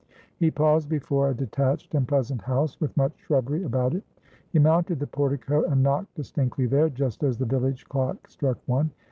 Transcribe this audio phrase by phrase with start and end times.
[0.39, 4.01] He paused before a detached and pleasant house, with much shrubbery about it.
[4.49, 8.89] He mounted the portico and knocked distinctly there, just as the village clock struck one.